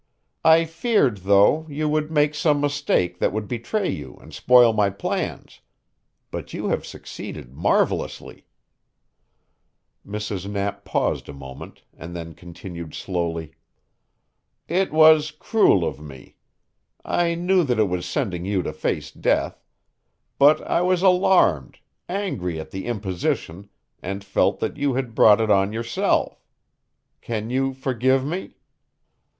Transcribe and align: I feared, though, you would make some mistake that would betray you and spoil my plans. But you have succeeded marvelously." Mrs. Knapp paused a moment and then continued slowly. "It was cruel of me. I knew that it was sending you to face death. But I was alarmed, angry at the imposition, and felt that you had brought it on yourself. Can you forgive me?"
I 0.43 0.65
feared, 0.65 1.17
though, 1.17 1.67
you 1.69 1.87
would 1.87 2.09
make 2.09 2.33
some 2.33 2.59
mistake 2.59 3.19
that 3.19 3.31
would 3.31 3.47
betray 3.47 3.87
you 3.87 4.15
and 4.19 4.33
spoil 4.33 4.73
my 4.73 4.89
plans. 4.89 5.59
But 6.31 6.55
you 6.55 6.69
have 6.69 6.87
succeeded 6.87 7.53
marvelously." 7.53 8.47
Mrs. 10.03 10.49
Knapp 10.49 10.85
paused 10.85 11.29
a 11.29 11.33
moment 11.33 11.83
and 11.95 12.15
then 12.15 12.33
continued 12.33 12.95
slowly. 12.95 13.51
"It 14.67 14.91
was 14.91 15.29
cruel 15.29 15.85
of 15.85 16.01
me. 16.01 16.33
I 17.05 17.35
knew 17.35 17.63
that 17.63 17.77
it 17.77 17.83
was 17.87 18.07
sending 18.07 18.43
you 18.43 18.63
to 18.63 18.73
face 18.73 19.11
death. 19.11 19.61
But 20.39 20.61
I 20.63 20.81
was 20.81 21.03
alarmed, 21.03 21.77
angry 22.09 22.59
at 22.59 22.71
the 22.71 22.87
imposition, 22.87 23.69
and 24.01 24.23
felt 24.23 24.61
that 24.61 24.77
you 24.77 24.95
had 24.95 25.13
brought 25.13 25.39
it 25.39 25.51
on 25.51 25.71
yourself. 25.71 26.43
Can 27.21 27.51
you 27.51 27.75
forgive 27.75 28.25
me?" 28.25 28.55